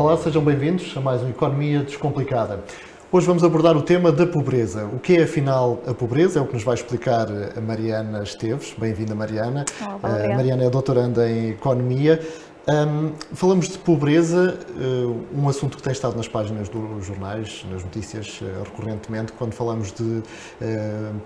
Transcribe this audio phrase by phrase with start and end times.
[0.00, 2.64] Olá, sejam bem-vindos a mais uma Economia Descomplicada.
[3.12, 4.86] Hoje vamos abordar o tema da pobreza.
[4.86, 6.38] O que é, afinal, a pobreza?
[6.38, 8.74] É o que nos vai explicar a Mariana Esteves.
[8.78, 9.66] Bem-vinda, Mariana.
[10.02, 12.18] Olá, a Mariana é doutoranda em Economia.
[12.66, 17.84] Um, falamos de pobreza, uh, um assunto que tem estado nas páginas dos jornais, nas
[17.84, 19.32] notícias, uh, recorrentemente.
[19.32, 20.22] Quando falamos de uh,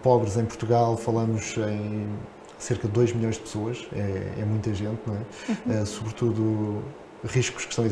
[0.02, 2.08] pobres em Portugal, falamos em
[2.58, 5.78] cerca de 2 milhões de pessoas, é, é muita gente, não é?
[5.78, 5.86] Uhum.
[5.86, 6.82] sobretudo
[7.24, 7.84] riscos que estão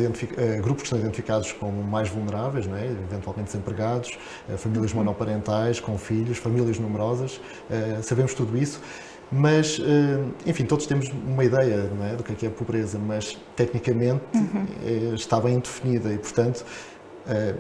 [0.63, 2.87] grupos que estão identificados como mais vulneráveis, é?
[2.87, 4.19] eventualmente desempregados,
[4.59, 4.99] famílias uhum.
[4.99, 7.41] monoparentais, com filhos, famílias numerosas,
[8.03, 8.81] sabemos tudo isso.
[9.33, 13.39] Mas, eh, enfim, todos temos uma ideia é, do que é, é a pobreza, mas
[13.57, 14.67] tecnicamente uhum.
[14.85, 16.67] Eh, está bem definida e, portanto,
[17.27, 17.55] eh,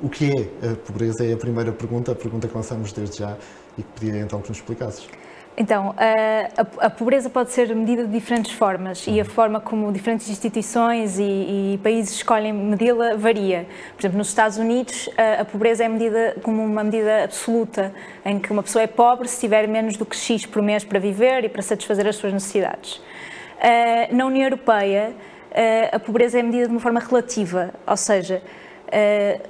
[0.00, 3.36] o que é a pobreza é a primeira pergunta, a pergunta que lançamos desde já
[3.76, 5.08] e que pedia então que nos explicasses.
[5.54, 10.30] Então, a, a, pobreza pode ser medida de diferentes formas e a forma como diferentes
[10.30, 13.66] instituições e, e países escolhem medi-la varia.
[13.94, 17.92] Por exemplo, nos Estados Unidos, a, a, pobreza é medida como uma medida absoluta,
[18.24, 20.98] em que uma pessoa é pobre se tiver menos do que X por mês para
[20.98, 23.00] viver e para satisfazer as suas necessidades.
[24.10, 25.12] Na União Europeia,
[25.92, 28.42] a pobreza é medida de uma forma relativa, ou seja,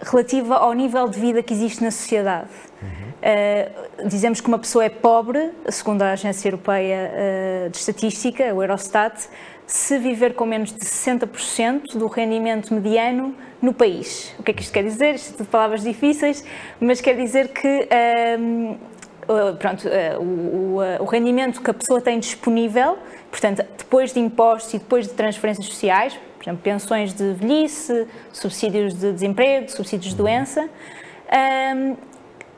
[0.02, 2.50] relativa ao nível de vida que existe na sociedade.
[2.82, 8.62] Uh, dizemos que uma pessoa é pobre, segundo a Agência Europeia uh, de Estatística, o
[8.62, 9.28] Eurostat,
[9.66, 14.34] se viver com menos de 60% do rendimento mediano no país.
[14.38, 15.14] O que é que isto quer dizer?
[15.14, 16.44] Isto são palavras difíceis,
[16.80, 19.88] mas quer dizer que uh, pronto,
[20.20, 22.98] o, o, rendimento que a pessoa tem disponível,
[23.30, 28.94] portanto, depois de impostos e depois de transferências sociais, por exemplo, pensões de velhice, subsídios
[28.94, 30.68] de desemprego, subsídios de doença,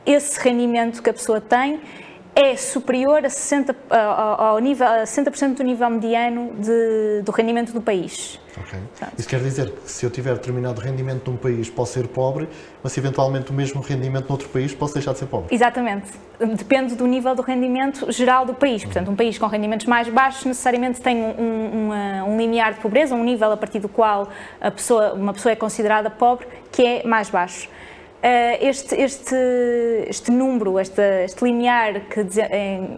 [0.06, 1.80] esse rendimento que a pessoa tem
[2.34, 7.80] é superior a 60%, ao nível, a 60 do nível mediano de, do rendimento do
[7.80, 8.41] país.
[8.56, 8.78] Okay.
[9.19, 12.48] Isso quer dizer que se eu tiver determinado rendimento num país posso ser pobre,
[12.83, 15.55] mas se eventualmente o mesmo rendimento noutro país posso deixar de ser pobre?
[15.55, 16.11] Exatamente.
[16.39, 18.84] Depende do nível do rendimento geral do país.
[18.84, 23.14] Portanto, um país com rendimentos mais baixos necessariamente tem um, um, um limiar de pobreza,
[23.14, 24.29] um nível a partir do qual
[24.61, 27.68] a pessoa, uma pessoa é considerada pobre, que é mais baixo.
[28.27, 29.36] Eh, este, este,
[30.08, 32.20] este número, este, este limiar que,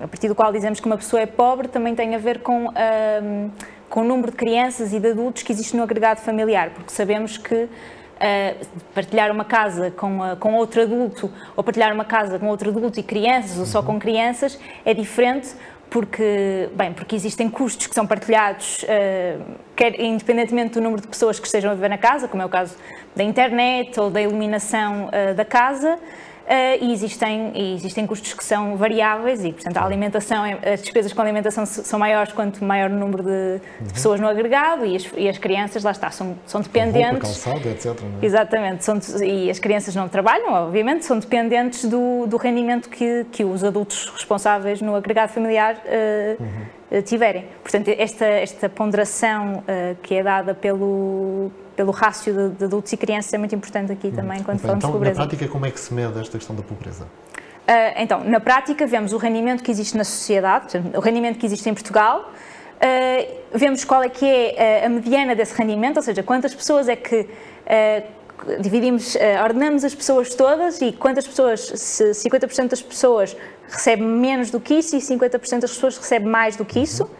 [0.01, 2.67] a partir do qual dizemos que uma pessoa é pobre, também tem a ver com,
[2.67, 3.51] um, ehm,
[3.91, 7.37] com o número de crianças e de adultos que existe no agregado familiar, porque sabemos
[7.39, 12.47] que uh, partilhar uma casa com, uh, com outro adulto ou partilhar uma casa com
[12.47, 15.49] outro adulto e crianças ou só com crianças é diferente
[15.91, 19.43] porque, bem, porque existem custos que são partilhados, uh,
[19.75, 22.49] quer independentemente do número de pessoas que estejam a viver na casa, como é o
[22.49, 22.77] caso
[23.15, 25.99] da internet ou da iluminação uh, da casa,
[26.47, 30.81] Uh, e, existem, e existem custos que são variáveis e, portanto, a alimentação, é, as
[30.81, 33.87] despesas com alimentação são maiores quanto maior o número de, uhum.
[33.89, 37.45] de pessoas no agregado e as, e as, crianças, lá está, são, são dependentes.
[37.45, 38.01] Roupa, calçado, etc.
[38.23, 38.25] É?
[38.25, 43.43] Exatamente, são, e as crianças não trabalham, obviamente, são dependentes do, do rendimento que, que
[43.43, 47.03] os adultos responsáveis no agregado familiar uh, uhum.
[47.03, 47.47] tiverem.
[47.61, 52.97] Portanto, esta, esta ponderação uh, que é dada pelo pelo rácio de, de, adultos e
[52.97, 55.21] crianças é muito importante aqui também quando falamos então, de pobreza.
[55.21, 57.05] Na prática, como é que se mede esta questão da pobreza?
[57.05, 61.69] Uh, então, na prática, vemos o rendimento que existe na sociedade, o rendimento que existe
[61.69, 66.55] em Portugal, uh, vemos qual é que é a mediana desse rendimento, ou seja, quantas
[66.55, 68.17] pessoas é que uh,
[68.61, 74.61] dividimos, ordenamos as pessoas todas e quantas pessoas, se 50% das pessoas recebem menos do
[74.61, 77.11] que isso e 50% das pessoas recebem mais do que isso.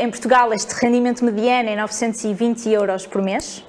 [0.00, 3.64] Em Portugal, este rendimento mediano é 920 euros por mês.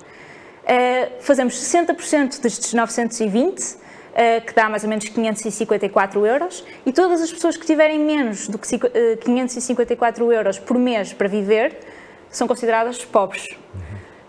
[0.67, 3.77] Uh, fazemos 60% destes 920, uh,
[4.15, 8.49] eh, que dá mais ou menos 554 euros, e todas as pessoas que tiverem menos
[8.49, 11.77] do que uh, eh, 554 euros por mês para viver
[12.29, 13.47] são consideradas pobres.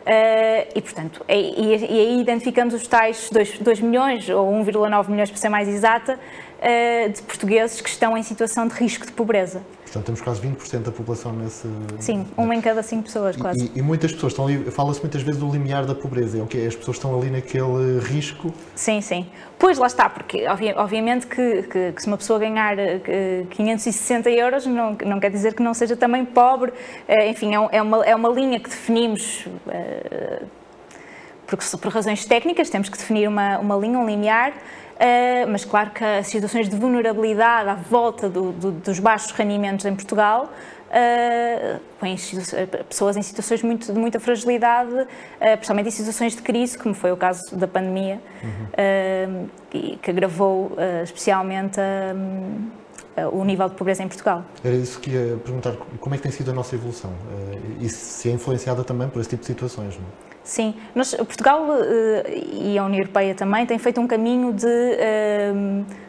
[0.09, 5.31] Uh, e, portanto, e, e, aí identificamos os tais 2, 2 milhões, ou 1,9 milhões
[5.31, 9.61] para ser mais exata, uh, de portugueses que estão em situação de risco de pobreza.
[9.89, 11.67] Portanto, temos quase 20% da população nesse.
[11.99, 13.71] Sim, uma em cada cinco pessoas, quase.
[13.75, 16.47] E, e muitas pessoas estão ali, fala-se muitas vezes do limiar da pobreza, é o
[16.47, 18.53] que As pessoas estão ali naquele risco.
[18.75, 19.27] Sim, sim.
[19.59, 20.47] Pois lá está, porque
[20.77, 22.77] obviamente que, que, que se uma pessoa ganhar
[23.51, 26.73] 560 eh, euros não, não quer dizer que não seja também pobre.
[27.09, 29.47] Eh, enfim, é, é uma, é uma linha que definimos.
[29.69, 30.43] Eh,
[31.47, 34.53] porque por razões técnicas temos que definir uma, uma linha, um limiar,
[34.99, 39.87] Uh, mas claro que as situações de vulnerabilidade à volta do, do, dos baixos rendimentos
[39.87, 40.51] em Portugal
[40.89, 41.81] uh,
[42.89, 45.07] pessoas em situações muito, de muita fragilidade, uh,
[45.57, 49.45] principalmente em situações de crise, como foi o caso da pandemia, uhum.
[49.45, 51.79] uh, que agravou especialmente
[53.33, 54.45] o nível de pobreza em Portugal.
[54.65, 57.13] Era isso que ia perguntar, como é que tem sido a nossa evolução?
[57.81, 59.97] e se é influenciada também por esse tipo de situações?
[59.97, 60.28] Não?
[60.49, 61.67] Sim, Nós, Portugal
[62.55, 64.67] e a União Europeia também têm feito um caminho de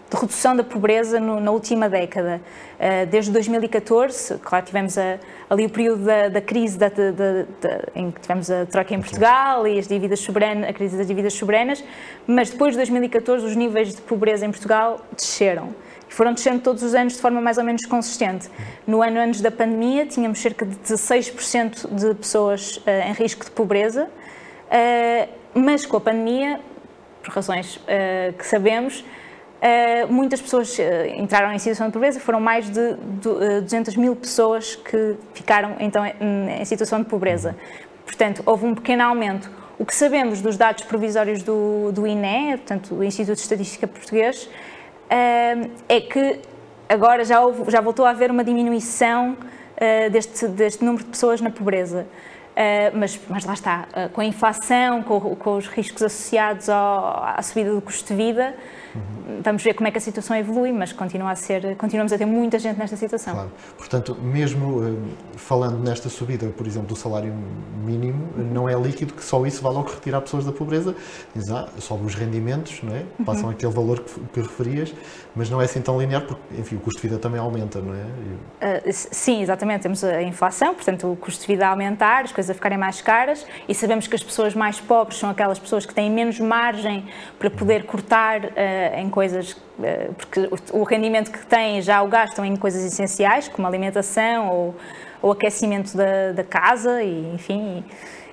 [0.09, 2.41] de redução da pobreza no, na última década.
[2.79, 5.19] Uh, desde 2014, claro, tivemos a,
[5.49, 7.45] ali o período da, da crise da, da,
[7.93, 11.33] em que tivemos a troca em Portugal e as dívidas soberanas, a crise das dívidas
[11.33, 11.83] soberanas,
[12.25, 15.69] mas depois de 2014 os níveis de pobreza em Portugal desceram.
[16.07, 18.49] Foram descendo todos os anos de forma mais ou menos consistente.
[18.87, 23.51] No ano antes da pandemia, tínhamos cerca de 16% de pessoas uh, em risco de
[23.51, 24.09] pobreza,
[25.53, 26.59] mas com a pandemia,
[27.23, 27.79] por razões
[28.37, 29.03] que sabemos,
[29.59, 30.77] Uh, muitas pessoas
[31.17, 35.75] entraram em situação de pobreza, foram mais de, de uh, 200 mil pessoas que ficaram
[35.81, 37.57] então em, situação de pobreza.
[38.05, 39.51] Portanto, houve um pequeno aumento.
[39.77, 44.49] O que sabemos dos dados provisórios do, do INE, portanto, do Instituto de Estatística Português,
[45.87, 46.39] é que
[46.87, 49.37] agora já, houve, já voltou a haver uma diminuição
[50.11, 52.05] deste, deste número de pessoas na pobreza.
[52.93, 57.73] Mas, mas lá está, com a inflação, com, com os riscos associados ao, à subida
[57.73, 58.55] do custo de vida,
[58.95, 59.28] Uhum.
[59.43, 62.25] Vamos ver como é que a situação evolui, mas continua a ser, continuamos a ter
[62.25, 63.33] muita gente nesta situação.
[63.33, 63.51] Claro.
[63.77, 64.97] Portanto, mesmo uh,
[65.35, 67.33] falando nesta subida, por exemplo, do salário
[67.85, 70.95] mínimo, não é líquido que só isso vá logo retirar pessoas da pobreza.
[71.35, 72.99] Diz, ah, sobe os rendimentos, não é?
[72.99, 73.25] Uhum.
[73.25, 73.51] passam uhum.
[73.51, 74.93] aquele valor que, que, referias,
[75.35, 77.93] mas não é assim tão linear, porque, enfim, o custo de vida também aumenta, não
[77.93, 78.79] é?
[78.79, 79.83] Uh, sim, exatamente.
[79.83, 83.01] Temos a inflação, portanto, o custo de vida a aumentar, as coisas a ficarem mais
[83.01, 87.05] caras, e sabemos que as pessoas mais pobres são aquelas pessoas que têm menos margem
[87.37, 88.49] para poder cortar uh,
[88.97, 93.67] em coisas, eh, porque o rendimento que têm já o gastam em coisas essenciais, como
[93.67, 94.73] alimentação
[95.21, 97.83] ou, aquecimento da, da, casa, e, enfim,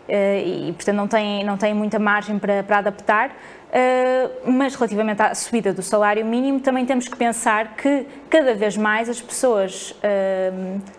[0.09, 3.37] e, eh, e, portanto não têm, não têm muita margem para, para adaptar.
[3.73, 8.77] Eh, mas relativamente à subida do salário mínimo, também temos que pensar que cada vez
[8.77, 9.93] mais as pessoas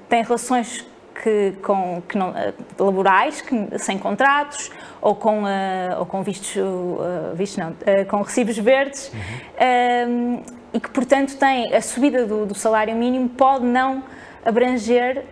[0.09, 0.85] têm relações
[1.21, 2.33] que, com, que não,
[2.77, 4.71] laborais, que, sem contratos,
[5.01, 10.43] ou com, uh, ou com vistos, uh, vistos não, uh, com recibos verdes, uhum.
[10.73, 14.03] e que, portanto, tem a subida do, do salário mínimo pode não
[14.45, 15.25] abranger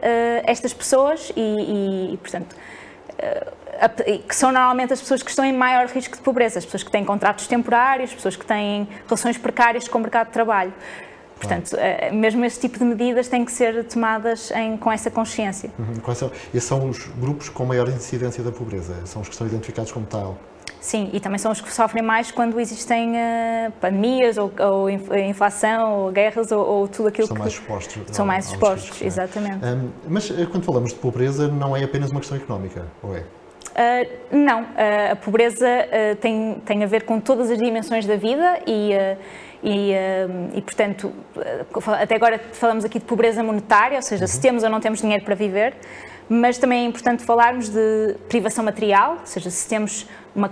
[0.43, 2.53] estas pessoas e, e portanto,
[4.27, 6.91] que são normalmente as pessoas que estão em maior risco de pobreza, as pessoas que
[6.91, 10.73] têm contratos temporários, as pessoas que têm relações precárias com o mercado de trabalho.
[11.37, 12.15] Portanto, claro.
[12.15, 15.69] mesmo esse tipo de medidas têm que ser tomadas em, com essa consciência.
[15.77, 15.95] Uhum.
[16.01, 18.95] Quais são, esses são os grupos com maior incidência da pobreza?
[19.05, 20.37] São os que estão identificados como tal?
[20.85, 26.03] Sim, e também são os que sofrem mais quando existem uh, pandemias, ou, ou, inflação,
[26.03, 27.41] ou guerras, ou, ou tudo aquilo são que...
[27.41, 28.89] Mais expostos, são mais expostos.
[28.89, 29.07] Riscos, é?
[29.07, 29.65] exatamente.
[29.65, 33.23] Um, mas eh, quando falamos de pobreza, não é apenas uma questão económica, ou é?
[33.75, 38.15] Uh, não, uh, a pobreza uh, tem, tem a ver com todas as dimensões da
[38.15, 38.91] vida e,
[39.61, 39.91] e,
[40.53, 41.11] e, portanto,
[41.99, 44.27] até agora falamos aqui de pobreza monetária, ou seja, uhum.
[44.27, 45.73] se temos ou não temos dinheiro para viver,
[46.29, 50.51] mas também é importante falarmos de privação material, ou seja, se temos uma,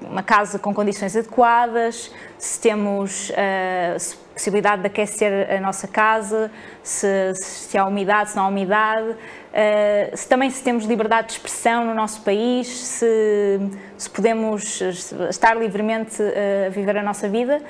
[0.00, 6.50] uma casa com condições adequadas, se temos uh, possibilidade de aquecer a nossa casa,
[6.82, 11.32] se, se há umidade, se não há umidade, uh, se também se temos liberdade de
[11.34, 13.60] expressão no nosso país, se,
[13.98, 14.80] se podemos
[15.28, 17.60] estar livremente uh, a viver a nossa vida.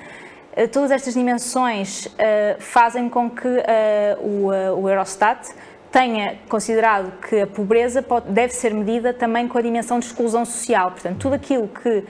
[0.72, 2.08] todas estas dimensões
[2.58, 3.49] fazem com que
[4.20, 4.49] o,
[4.81, 5.49] o Eurostat
[5.90, 10.44] tenha considerado que a pobreza pode, deve ser medida também com a dimensão de exclusão
[10.44, 10.93] social.
[10.93, 12.05] Portanto, tudo aquilo que, uh,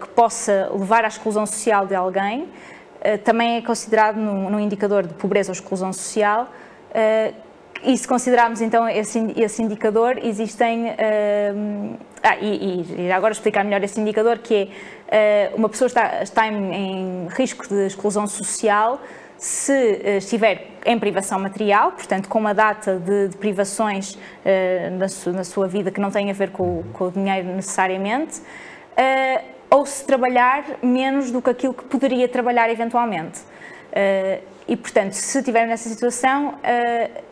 [0.00, 2.48] que possa levar à exclusão social de alguém
[3.24, 6.48] também é considerado num, indicador de pobreza ou exclusão social.
[6.90, 7.34] Uh,
[7.84, 10.90] e se considerarmos então esse, esse indicador, existem.
[12.22, 14.70] ah, e, e, agora explicar melhor esse indicador, que
[15.08, 19.00] é uma pessoa está, está em, em risco de exclusão social
[19.36, 24.16] se estiver em privação material, portanto, com uma data de, de privações
[24.96, 28.40] na, su, na, sua vida que não tem a ver com, com o dinheiro necessariamente,
[29.72, 33.40] ou se trabalhar menos do que aquilo que poderia trabalhar eventualmente.
[34.68, 36.58] e, portanto, se estiver nessa situação,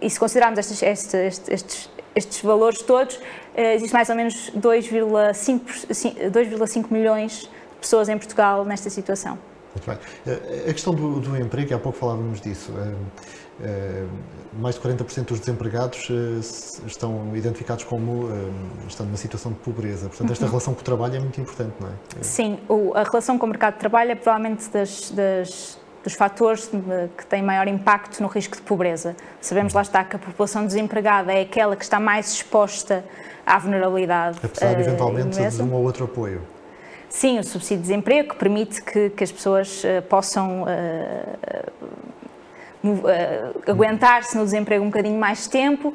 [0.00, 3.20] e se considerarmos estes, estes, estes, estes valores todos,
[3.54, 9.38] existe mais ou menos 2,5 milhões de pessoas em Portugal nesta situação.
[9.74, 9.98] Muito bem.
[10.68, 12.72] A questão do, do emprego, há pouco falávamos disso.
[13.62, 14.06] Eh, eh,
[14.52, 16.08] mais de 40% dos desempregados
[16.84, 18.28] estão identificados como
[18.88, 20.08] estando numa situação de pobreza.
[20.08, 20.50] Portanto, esta uhum.
[20.50, 21.92] relação com o trabalho é muito importante, não é?
[22.20, 22.58] Sim,
[22.94, 26.70] a relação com o mercado de trabalho é provavelmente das, das dos fatores
[27.16, 29.14] que têm maior impacto no risco de pobreza.
[29.40, 33.04] Sabemos lá está que a população desempregada é aquela que está mais exposta
[33.44, 34.38] à vulnerabilidade.
[34.42, 36.42] Apesar, eventualmente, de um ou outro apoio.
[37.08, 40.66] Sim, o subsídio de desemprego que permite que, que as pessoas uh, possam uh,
[42.84, 45.94] uh, aguentar-se no desemprego um bocadinho mais tempo, uh,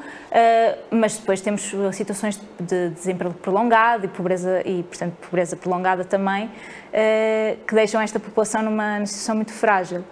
[0.92, 7.58] mas depois temos situações de desemprego prolongado e pobreza, e, portanto, pobreza prolongada também, uh,
[7.65, 10.04] que deixam esta população numa situação muito frágil.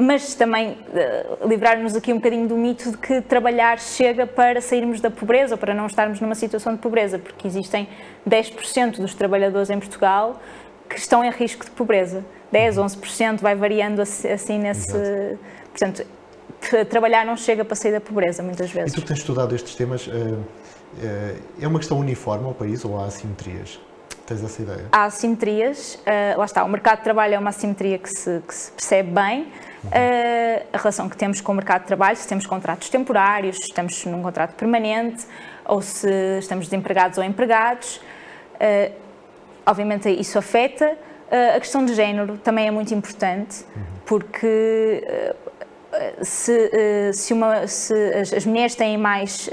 [0.00, 0.78] mas também
[1.44, 5.58] livrar-nos aqui um bocadinho do mito de que trabalhar chega para sairmos da pobreza ou
[5.58, 7.88] para não estarmos numa situação de pobreza, porque existem
[8.28, 10.40] 10% dos trabalhadores em Portugal
[10.88, 12.24] que estão em risco de pobreza.
[12.50, 14.96] 10, 11%, vai variando assim nesse.
[14.96, 15.38] Exato.
[15.70, 16.06] Portanto,
[16.88, 18.92] trabalhar não chega para sair da pobreza, muitas vezes.
[18.92, 20.38] E tu que tens estudado estes temas, eh,
[21.02, 23.80] eh, é uma questão uniforme ao país ou há assimetrias?
[24.26, 24.86] Tens essa ideia?
[24.92, 28.54] Há assimetrias, eh, lá está, o mercado de trabalho é uma assimetria que se, que
[28.54, 29.52] se percebe bem.
[29.84, 29.90] Uhum.
[30.72, 34.04] a relação que temos com o mercado de trabalho, se temos contratos temporários, se estamos
[34.06, 35.24] num contrato permanente,
[35.64, 38.00] ou se estamos desempregados ou empregados,
[39.64, 40.98] obviamente isso afeta.
[41.28, 43.62] Uh, a questão de género também é muito importante,
[44.06, 47.94] porque uh, se, uh, se, uma, se
[48.34, 49.50] as, mulheres têm mais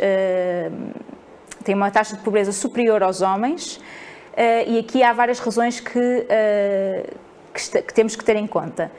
[1.65, 3.81] têm uma taxa de pobreza superior aos homens,
[4.67, 6.27] e aqui há várias razões que,
[7.53, 8.91] que, que, temos que ter em conta.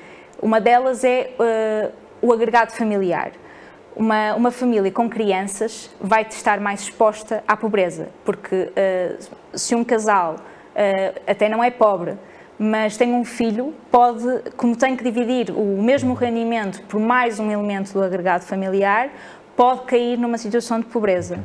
[0.43, 1.31] Uma delas é
[2.21, 3.31] o agregado familiar.
[3.95, 8.73] Uma, uma, família com crianças vai estar mais exposta à pobreza, porque
[9.55, 10.37] se um casal
[11.25, 12.19] até não é pobre,
[12.59, 14.25] mas tem um filho, pode,
[14.57, 19.11] como tem que dividir o mesmo rendimento por mais um elemento do agregado familiar,
[19.55, 21.39] pode cair numa situação de pobreza.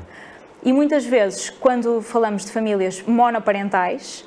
[0.64, 4.26] E muitas vezes, quando falamos de famílias monoparentais,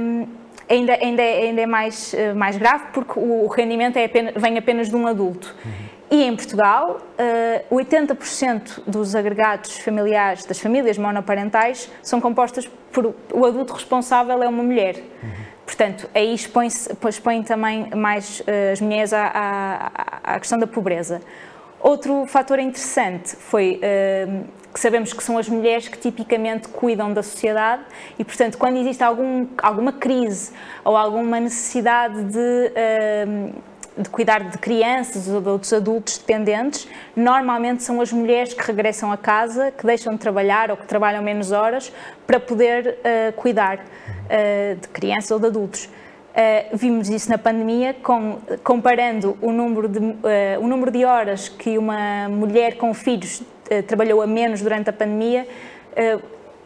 [0.00, 0.26] hum,
[0.68, 4.58] ainda, ainda, é, ainda é mais, eh, mais grave porque o rendimento é apenas, vem
[4.58, 5.54] apenas de um adulto.
[6.10, 7.00] E em Portugal,
[7.70, 14.48] 80% eh, dos agregados familiares das famílias monoparentais são compostas por o adulto responsável é
[14.48, 14.96] uma mulher.
[15.64, 16.68] Portanto, aí expõe,
[17.08, 21.20] expõe também mais uh, as mulheres à, à, à, questão da pobreza.
[21.80, 27.22] Outro fator interessante foi uh, que sabemos que são as mulheres que tipicamente cuidam da
[27.22, 27.82] sociedade
[28.18, 30.52] e, portanto, quando existe algum, alguma crise
[30.84, 32.38] ou alguma necessidade de.
[32.38, 38.62] Uh, de cuidar de crianças ou de outros adultos dependentes, normalmente são as mulheres que
[38.62, 41.92] regressam a casa, que deixam de trabalhar ou que trabalham menos horas
[42.26, 45.84] para poder uh, cuidar uh, de crianças ou de adultos.
[45.84, 49.98] Uh, vimos isso na pandemia, com, comparando o número, de,
[50.58, 53.42] o número de horas que uma mulher com filhos
[53.86, 55.46] trabalhou a menos durante a pandemia,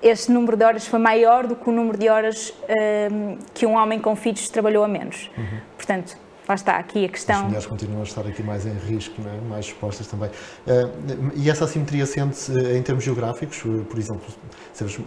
[0.02, 2.52] esse número de horas foi maior do que o número de horas
[3.54, 5.30] que um homem com filhos trabalhou a menos.
[5.38, 5.60] Uhum.
[5.76, 6.16] Portanto,
[6.48, 7.36] lá está aqui a questão.
[7.36, 9.48] As mulheres continuam a estar aqui mais em risco, é?
[9.48, 10.28] mais expostas também.
[10.28, 14.22] Uh, e essa assimetria sente-se em termos geográficos, eh, por exemplo,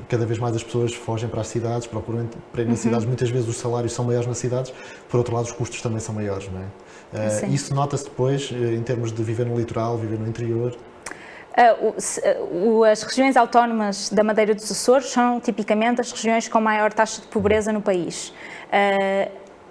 [0.08, 2.84] cada vez mais as pessoas fogem para as cidades, procuram para ir nas uhum.
[2.84, 4.74] cidades, muitas vezes os salários são maiores nas cidades,
[5.08, 6.66] por outro lado os custos também são maiores, não é?
[7.12, 10.78] Uh, isso nota-se depois em termos de viver no litoral, viver no interior?
[12.90, 17.28] As regiões autónomas da Madeira dos Açores são tipicamente as regiões com maior taxa de
[17.28, 18.32] pobreza no país.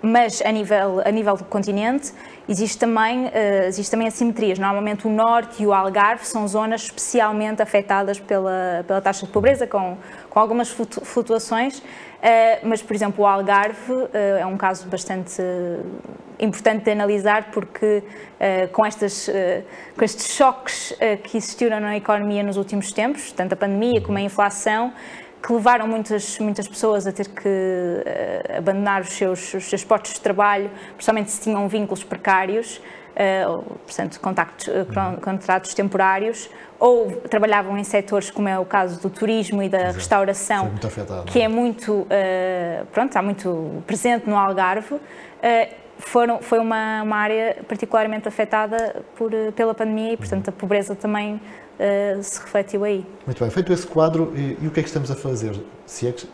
[0.01, 2.13] Mas a nível, a nível do continente
[2.49, 4.59] existe também, uh, existe também assimetrias.
[4.59, 9.67] Normalmente o norte e o Algarve são zonas especialmente afetadas pela, pela taxa de pobreza,
[9.67, 9.97] com,
[10.31, 11.83] com algumas flutuações, uh,
[12.63, 15.43] mas, por exemplo, o Algarve uh, é um caso bastante
[16.39, 18.01] importante de analisar porque
[18.71, 19.29] com, estas,
[19.97, 24.21] com estes choques que existiram na economia nos últimos tempos, tanto a pandemia como a
[24.21, 24.93] inflação,
[25.43, 30.15] que levaram muitas, muitas pessoas a ter que uh, abandonar os seus, os seus postos
[30.15, 37.77] de trabalho, principalmente se tinham vínculos precários, uh, portanto, contactos, uh, contratos temporários, ou trabalhavam
[37.79, 39.95] em setores como é o caso do turismo e da Exato.
[39.95, 42.07] restauração, afetado, que é muito,
[42.93, 44.95] pronto, está muito presente no Algarve.
[45.99, 51.35] Foram, foi uma, uma área particularmente afetada por, pela pandemia e, portanto, a pobreza também
[51.35, 53.05] uh, se refletiu aí.
[53.27, 55.61] Muito bem, feito esse quadro, e, e, o que é que estamos a fazer?
[55.87, 56.27] Se é que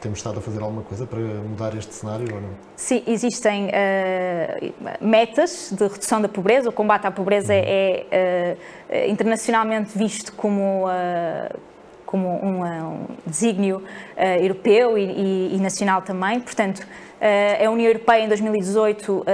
[0.00, 2.50] temos estado a fazer alguma coisa para mudar este cenário ou não?
[2.76, 6.68] Sim, existem uh, metas de redução da pobreza.
[6.68, 7.60] O combate à pobreza uhum.
[7.64, 8.56] é
[8.88, 10.86] uh, internacionalmente visto como
[12.08, 13.82] como um, um desígnio
[14.16, 16.40] uh, europeu e, e, e, nacional também.
[16.40, 16.86] Portanto,
[17.20, 19.24] a União Europeia em 2018 uh,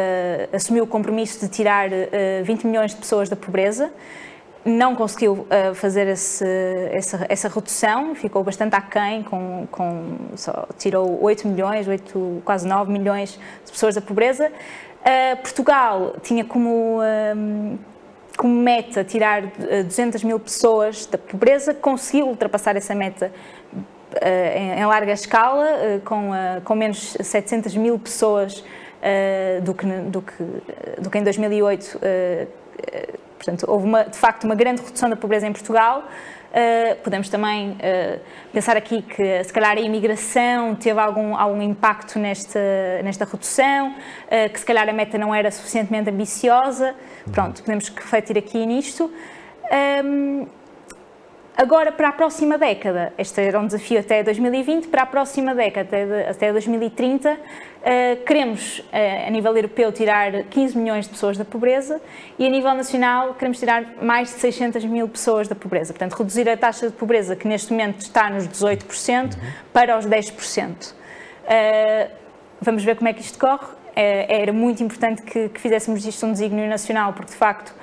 [0.53, 1.89] assumiu o compromisso de tirar
[2.43, 3.93] 20 milhões de pessoas da pobreza.
[4.65, 6.45] Não conseguiu uh, fazer esse,
[6.91, 12.91] essa, essa, redução, ficou bastante aquém, com, com, só tirou 8 milhões, 8, quase 9
[12.91, 14.49] milhões de pessoas da pobreza.
[14.49, 17.01] Uh, Portugal tinha como,
[17.37, 17.79] um,
[18.39, 23.31] como meta tirar 200 mil pessoas da pobreza, conseguiu ultrapassar essa meta
[24.23, 26.31] em, em, larga escala, com,
[26.65, 28.65] com menos 700 mil pessoas
[29.63, 30.45] do, que, do, que,
[31.01, 32.01] do que em 2008.
[33.37, 36.05] portanto, houve uma, de facto uma grande redução da pobreza em Portugal.
[36.55, 38.21] Uh, podemos também uh,
[38.53, 42.61] pensar aqui que se calhar a imigração teve algum, algum impacto nesta,
[43.03, 46.95] nesta redução, uh, que se calhar a meta não era suficientemente ambiciosa.
[47.33, 49.13] Pronto, podemos refletir aqui nisto.
[50.05, 50.47] Um,
[51.57, 55.89] agora, para a próxima década, este era um desafio até 2020, para a próxima década,
[55.89, 57.39] até, até 2030,
[57.85, 62.01] Uh, queremos, uh, a nível europeu, tirar 15 milhões de pessoas da pobreza
[62.39, 65.93] e, a nível nacional, queremos tirar mais de 600 mil pessoas da pobreza.
[65.93, 69.41] Portanto, reduzir a taxa de pobreza, que neste momento está nos 18%, uhum.
[69.71, 70.93] para os 10%.
[70.93, 70.95] Uh,
[71.47, 72.11] eh,
[72.59, 73.67] vamos ver como é que isto corre.
[73.95, 77.75] Era muito importante que, que, fizéssemos disto um desígnio nacional, porque, de facto,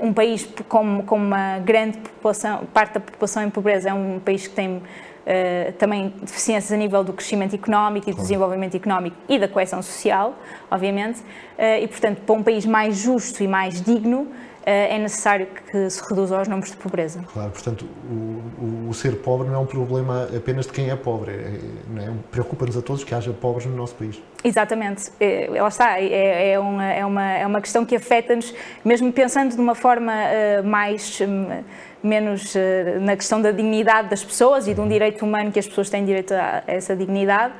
[0.00, 4.46] um país com, com uma grande população, parte da população em pobreza é um país
[4.46, 4.82] que tem
[5.22, 9.80] Uh, também deficiências a nível do crescimento económico e do desenvolvimento económico e da coesão
[9.80, 10.34] social,
[10.68, 15.46] obviamente, uh, e portanto, para um país mais justo e mais digno, eh, é necessário
[15.70, 17.24] que se reduza os números de pobreza.
[17.32, 20.96] Claro, portanto, o, o, o ser pobre não é um problema apenas de quem é
[20.96, 24.22] pobre, é, é, preocupa-nos a todos que haja pobres no nosso país.
[24.44, 28.54] Exatamente, é, lá está, é, é, uma, é, uma, é uma questão que afeta-nos,
[28.84, 31.20] mesmo pensando de uma forma uh, mais.
[31.20, 31.62] Um,
[32.02, 32.58] menos uh,
[33.00, 36.04] na questão da dignidade das pessoas e de um direito humano que as pessoas têm
[36.04, 37.54] direito a, a essa dignidade,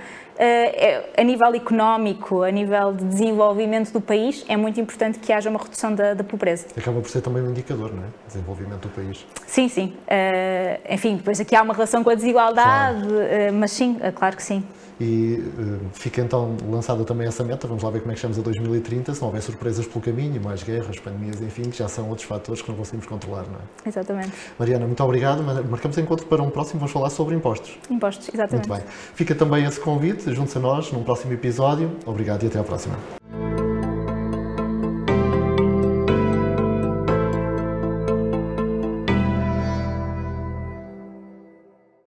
[1.16, 5.58] a nível económico, a nível de desenvolvimento do país, é muito importante que haja uma
[5.58, 6.66] redução da, da pobreza.
[6.76, 8.06] Acaba por ser também um indicador, não é?
[8.26, 9.26] Desenvolvimento do país.
[9.46, 9.94] Sim, sim.
[10.06, 13.54] Uh, enfim, depois aqui há uma relação com a desigualdade, claro.
[13.54, 14.64] mas sim, claro que sim.
[15.02, 18.38] E uh, fica então lançada também essa meta, vamos lá ver como é que chegamos
[18.38, 22.08] a 2030, se não houver surpresas pelo caminho, mais guerras, pandemias, enfim, que já são
[22.08, 23.88] outros fatores que não conseguimos controlar, não é?
[23.88, 24.30] Exatamente.
[24.56, 25.42] Mariana, muito obrigado.
[25.42, 27.76] Marcamos encontro para um próximo, vamos falar sobre impostos.
[27.90, 28.68] Impostos, exatamente.
[28.68, 28.92] Muito bem.
[29.14, 31.90] Fica também esse convite, junte-se a nós num próximo episódio.
[32.06, 32.96] Obrigado e até à próxima.